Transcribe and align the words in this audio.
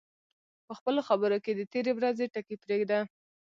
په 0.67 0.73
خپلو 0.79 1.01
خبرو 1.07 1.37
کې 1.43 1.51
د 1.55 1.61
تېرې 1.73 1.91
ورځې 1.95 2.25
ټکي 2.33 2.55
پرېږده 2.63 2.99